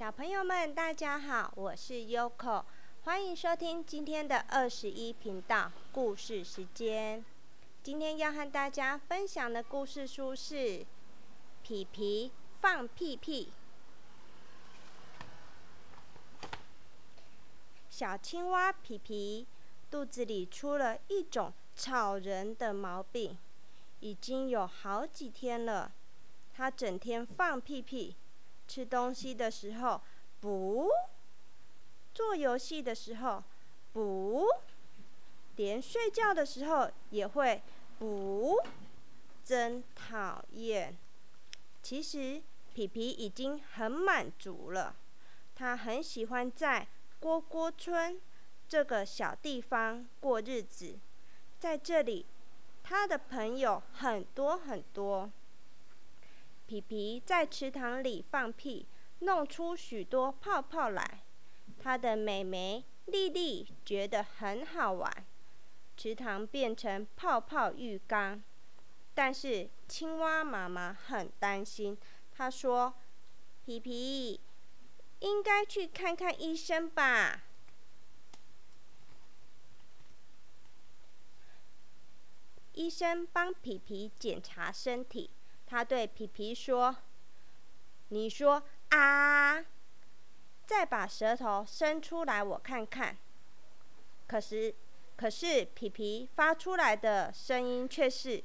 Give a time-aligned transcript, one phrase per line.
[0.00, 2.64] 小朋友们，大家好，我是 Yoko，
[3.02, 7.22] 欢迎收听今天的二十一频道故事时间。
[7.82, 10.54] 今天要和大家分享的故事书是
[11.62, 12.32] 《皮皮
[12.62, 13.52] 放屁屁》。
[17.90, 19.46] 小青蛙皮皮
[19.90, 23.36] 肚子里出了一种吵人的毛病，
[24.00, 25.92] 已经有好几天了。
[26.54, 28.16] 它整天放屁屁。
[28.70, 30.00] 吃东西的时候
[30.40, 30.88] 不，
[32.14, 33.42] 做游戏的时候
[33.92, 34.46] 不，
[35.56, 37.60] 连睡觉的时候也会
[37.98, 38.56] 不，
[39.44, 40.96] 真讨厌。
[41.82, 42.40] 其实
[42.72, 44.94] 皮皮已经很满足了，
[45.56, 46.86] 他很喜欢在
[47.20, 48.20] 蝈蝈村
[48.68, 50.96] 这个小地方过日子，
[51.58, 52.24] 在这里，
[52.84, 55.28] 他的朋友很多很多。
[56.70, 58.86] 皮皮在池塘里放屁，
[59.18, 61.24] 弄出许多泡泡来。
[61.82, 65.12] 他的妹妹丽丽觉得很好玩，
[65.96, 68.40] 池塘变成泡泡浴缸。
[69.14, 71.98] 但是青蛙妈妈很担心，
[72.30, 72.94] 她说
[73.66, 74.38] ：“皮皮
[75.18, 77.42] 应该去看看医生吧。”
[82.74, 85.30] 医生帮皮皮检查身体。
[85.70, 86.96] 他对皮皮说
[88.10, 89.64] ：“你说啊，
[90.66, 93.16] 再把舌头伸出来，我看看。”
[94.26, 94.74] 可是，
[95.16, 98.42] 可是皮皮发出来的声音却是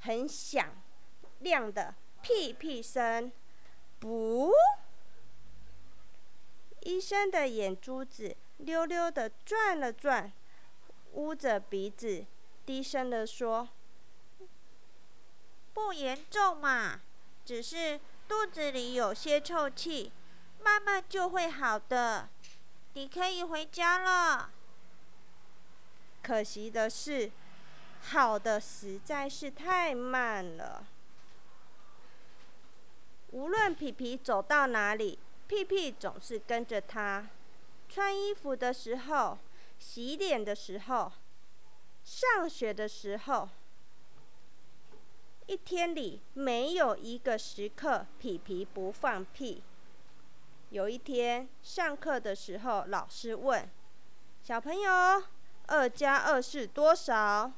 [0.00, 0.82] 很响
[1.38, 3.30] 亮的屁屁声。
[4.00, 4.50] 不，
[6.80, 10.32] 医生的眼珠子溜溜的转了转，
[11.12, 12.26] 捂着鼻子，
[12.64, 13.68] 低声的说。
[15.76, 17.02] 不严重嘛，
[17.44, 20.10] 只是肚子里有些臭气，
[20.64, 22.30] 慢慢就会好的。
[22.94, 24.50] 你可以回家了。
[26.22, 27.30] 可惜的是，
[28.00, 30.86] 好的实在是太慢了。
[33.32, 37.28] 无论皮皮走到哪里，屁屁总是跟着他。
[37.86, 39.38] 穿衣服的时候，
[39.78, 41.12] 洗脸的时候，
[42.02, 43.46] 上学的时候。
[45.46, 49.62] 一天里没有一个时刻皮皮不放屁。
[50.70, 53.68] 有一天上课的时候，老师问
[54.42, 55.22] 小朋友
[55.68, 57.52] ：“二加二是多少？”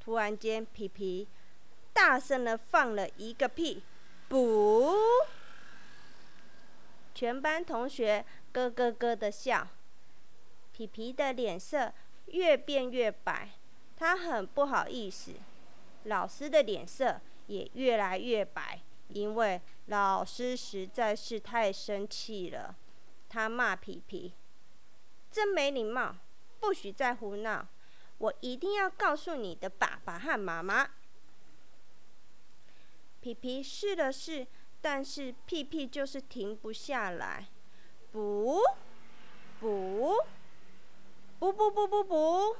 [0.00, 1.28] 突然间，皮皮
[1.92, 3.82] 大声的放了一个屁，
[4.28, 4.94] 不！
[7.14, 9.68] 全班同学咯咯咯的笑。
[10.72, 11.92] 皮皮的脸色
[12.26, 13.50] 越变越白，
[13.94, 15.32] 他很不好意思。
[16.04, 22.76] 老师的脸色也越来越白，因为老师实在是太生气了。
[23.28, 24.32] 他骂皮皮
[25.30, 26.16] ：“真没礼貌，
[26.60, 27.66] 不许再胡闹！
[28.18, 30.88] 我一定要告诉你的爸爸和妈妈。”
[33.20, 34.46] 皮皮试了试，
[34.80, 37.48] 但是屁屁就是停不下来，
[38.12, 38.60] 不，
[39.60, 40.14] 不，
[41.38, 42.56] 不不不不不。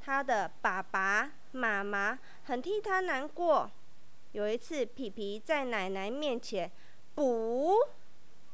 [0.00, 3.70] 他的爸爸妈妈很替他难过。
[4.32, 6.70] 有一次，皮皮在奶奶面前
[7.16, 7.78] “不”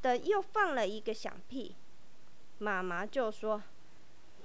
[0.00, 1.74] 的又放了一个响屁，
[2.58, 3.60] 妈妈就说：“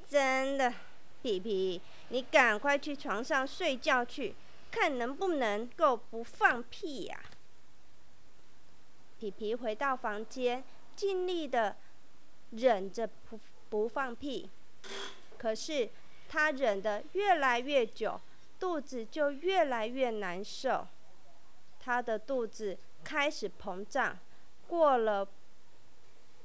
[0.09, 0.73] 真的，
[1.21, 1.79] 皮皮，
[2.09, 4.33] 你赶快去床上睡觉去，
[4.71, 7.19] 看能不能够不放屁呀。”
[9.19, 10.63] 皮皮回到房间，
[10.95, 11.75] 尽力的
[12.49, 13.39] 忍着不
[13.69, 14.49] 不放屁，
[15.37, 15.89] 可是。
[16.29, 18.19] 他忍得越来越久，
[18.59, 20.87] 肚子就越来越难受。
[21.79, 24.17] 他的肚子开始膨胀，
[24.67, 25.27] 过了，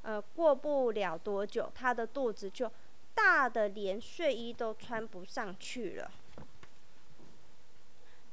[0.02, 2.70] 呃，过不了多久，他的肚子就
[3.14, 6.10] 大的连睡衣都穿不上去了。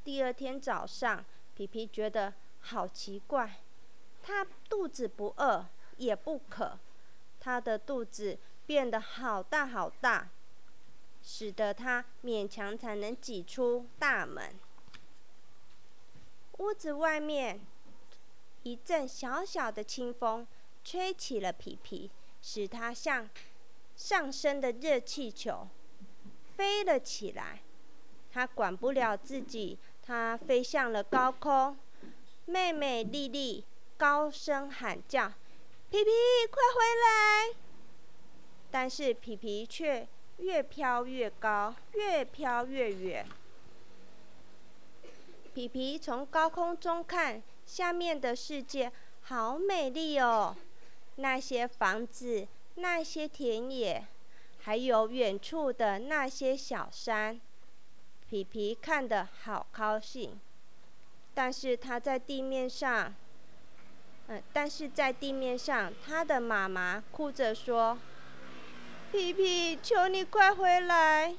[0.04, 1.26] 第二天早上，
[1.56, 3.58] 皮皮觉得好奇怪，
[4.22, 5.66] 他肚子不饿
[5.98, 6.78] 也不渴，
[7.40, 10.28] 他的肚子变得好大好大。
[11.32, 14.52] 使得他勉强才能挤出大门。
[16.58, 17.62] 屋子外面
[18.64, 20.48] 一阵小小的清风
[20.84, 22.10] 吹起了皮皮，
[22.42, 23.30] 使他像
[23.96, 25.68] 上升的热气球
[26.58, 27.62] 飞了起来。
[28.32, 31.78] 他管不了自己，他飞向了高空。
[32.46, 33.64] 妹妹丽丽
[33.98, 35.30] 高声喊叫
[35.92, 36.10] ：“皮皮，
[36.50, 37.56] 快回来！”
[38.72, 40.08] 但是皮皮却。
[40.40, 43.26] 越飘越高，越飘越远。
[45.54, 48.92] 皮皮从高空中看，下面的世界
[49.24, 50.56] 好美丽哦！
[51.16, 54.06] 那些房子、那些田野，
[54.60, 57.42] 还有远处的那些小山，
[58.30, 60.40] 皮皮看得好高兴。
[61.34, 63.14] 但是他在地面上，
[64.28, 67.98] 嗯，但是在地面上，他的妈妈哭着说
[69.12, 71.36] ：“皮皮，求你快回来。”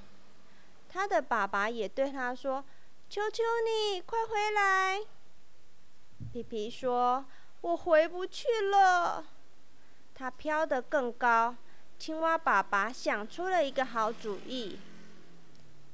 [0.88, 2.64] 他的爸爸也对他说
[3.08, 5.00] ：“求求你快回来。”
[6.32, 7.24] 皮皮说
[7.62, 9.24] ：“我回不去了。”
[10.14, 11.56] 他飘得更高。
[11.98, 14.78] 青蛙爸爸想出了一个好主意：“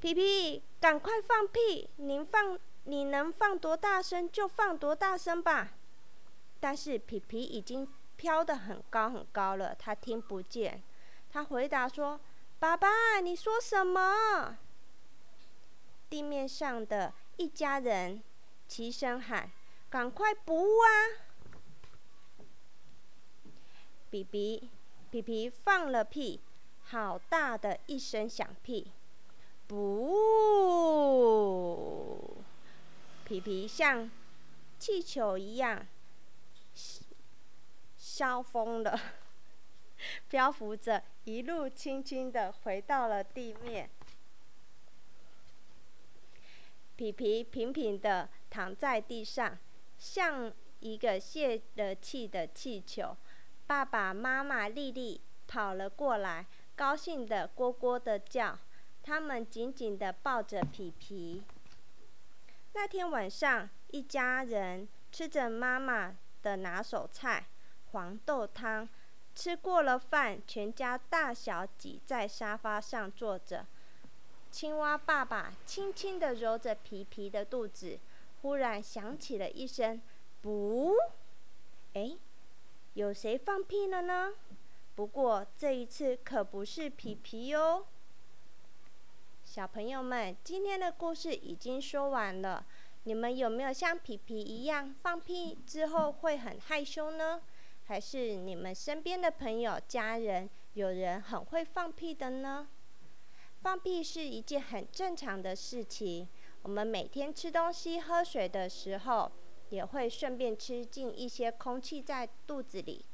[0.01, 1.89] 皮皮，赶快放屁！
[1.97, 5.71] 您放，你能放多大声就放多大声吧。”
[6.59, 10.81] 但是皮皮已经飘得很高很高了，他听不见。
[11.31, 12.19] 他回答说
[12.59, 14.57] ：“爸爸，你说什么？”
[16.09, 18.23] 地面上的一家人
[18.67, 19.51] 齐声喊。
[19.89, 20.91] 赶快补啊！
[24.09, 24.69] 比比
[25.09, 26.41] 皮皮放了屁，
[26.83, 28.91] 好大的一声响屁！
[29.65, 30.17] 不，
[33.23, 34.11] 皮皮像
[34.77, 35.87] 气球一样
[37.97, 38.99] 消风了，
[40.29, 43.89] 漂浮着，一路轻轻地回到了地面。
[46.95, 49.57] 皮皮平平地躺在地上。
[49.97, 53.17] 像一个泄了气的气球，
[53.65, 56.45] 爸爸妈妈丽丽跑了过来，
[56.75, 58.59] 高兴地咕咕的叫。
[59.01, 61.41] 他们紧紧地抱着皮皮。
[62.73, 67.47] 那天晚上，一家人吃着妈妈的拿手菜
[67.91, 68.87] 黄豆汤。
[69.37, 73.67] 吃过了饭，全家大小挤在沙发上坐着。
[74.49, 77.99] 青蛙爸爸轻轻地揉着皮皮的肚子。
[78.41, 80.01] 忽然响起了一声
[80.41, 80.95] “不”，
[81.93, 82.17] 哎，
[82.95, 84.33] 有谁放屁了呢？
[84.95, 87.85] 不过这一次可不是皮皮哟。
[89.45, 92.65] 小朋友们，今天的故事已经说完了。
[93.03, 97.39] 你们有没有像皮皮一样放屁之后会很害羞呢？
[97.87, 102.67] 还是你们身边的朋友、家人有人很会放屁的呢？
[103.61, 106.27] 放屁是一件很正常的事情。
[106.63, 109.31] 我们每天吃东西、喝水的时候，
[109.69, 113.05] 也会顺便吃进一些空气在肚子里。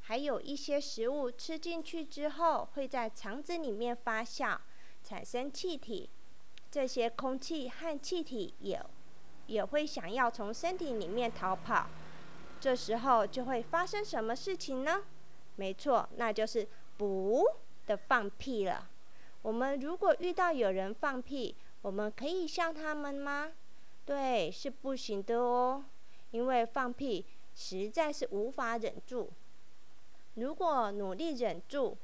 [0.00, 4.58] 还有一些食物吃进去之后，会在肠子里面发酵，
[5.02, 6.08] 产生气体。
[6.70, 8.82] 这些空气和气体也
[9.48, 11.86] 也会想要从身体里面逃跑。
[12.64, 15.02] 这时候就会发生什么事情呢？
[15.56, 16.66] 没错，那就是
[16.96, 17.44] “不”
[17.86, 18.88] 的放屁了。
[19.42, 23.52] 我们如果遇到有人放屁，我们可以笑他们吗？
[24.06, 25.84] 对，是不行的哦，
[26.30, 29.30] 因为放屁实在是无法忍住。
[30.36, 31.98] 如果努力忍住，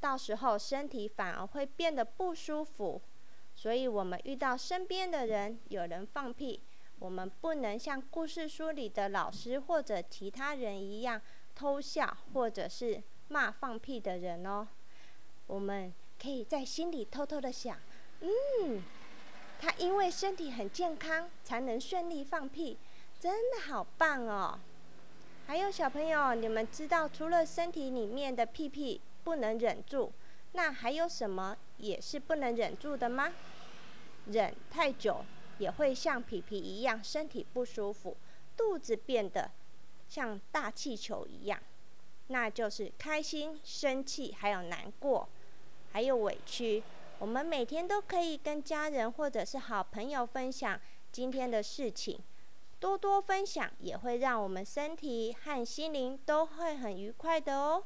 [0.00, 3.00] 到时候身体反而会变得不舒服。
[3.54, 6.60] 所以，我们遇到身边的人有人放屁，
[7.04, 11.20] 我们不能像故事书里的老师或者其他人一样
[11.54, 14.66] 偷笑，或者是骂放屁的人哦。
[15.46, 17.76] 我们可以在心里偷偷的想，
[18.20, 18.82] 嗯。
[19.60, 22.78] 他因为身体很健康，才能顺利放屁，
[23.20, 24.58] 真的好棒哦！
[25.46, 30.10] 还有小朋友，你们知道除了身体里面的屁屁不能忍住，
[30.52, 33.30] 那还有什么也是不能忍住的吗？
[34.26, 35.22] 忍太久
[35.58, 38.16] 也会像皮皮一样身体不舒服，
[38.56, 39.50] 肚子变得
[40.08, 41.60] 像大气球一样，
[42.28, 45.28] 那就是开心、生气，还有难过，
[45.92, 46.82] 还有委屈。
[47.18, 50.78] 我们每天都可以跟家人或者是好朋友分享
[51.12, 52.18] 今天的事情，
[52.80, 57.84] 多多分享也会让我们身体和心灵都会很愉快的哦。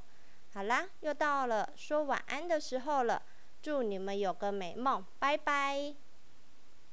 [0.54, 3.22] 好啦，又到了说晚安的时候了，
[3.60, 6.07] 祝你们有个美梦，拜拜。